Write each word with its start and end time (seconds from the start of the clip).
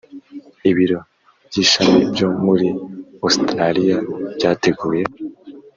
ibiro 0.69 0.99
by 1.47 1.55
ishami 1.63 1.99
byo 2.11 2.27
muri 2.43 2.67
Ositaraliya 3.27 3.97
byateguye 4.35 5.03